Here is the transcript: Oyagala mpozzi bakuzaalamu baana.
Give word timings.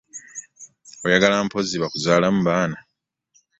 Oyagala 1.05 1.35
mpozzi 1.45 1.75
bakuzaalamu 1.81 2.39
baana. 2.47 2.77